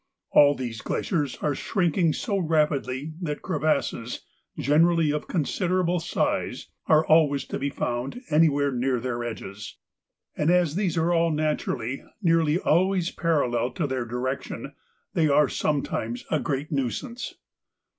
All 0.31 0.55
these 0.55 0.81
glaciers 0.81 1.37
are 1.43 1.53
shrinking 1.53 2.13
so 2.13 2.39
rapidly 2.39 3.13
that 3.21 3.43
crevasses, 3.43 4.25
generally 4.57 5.11
of 5.11 5.27
considerable 5.27 5.99
size, 5.99 6.71
are 6.87 7.05
always 7.05 7.45
to 7.45 7.59
be 7.59 7.69
found 7.69 8.19
anywhere 8.31 8.71
near 8.71 8.99
their 8.99 9.23
edges, 9.23 9.77
and 10.35 10.49
as 10.49 10.73
these 10.73 10.97
are 10.97 11.29
naturally 11.29 12.03
nearly 12.19 12.57
always 12.57 13.11
parallel 13.11 13.73
to 13.73 13.85
their 13.85 14.05
direction, 14.05 14.73
they 15.13 15.27
are 15.29 15.47
some 15.47 15.83
times 15.83 16.25
a 16.31 16.39
great 16.39 16.71
nuisance. 16.71 17.35